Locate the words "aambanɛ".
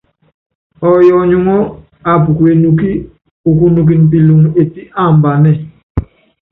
5.01-5.51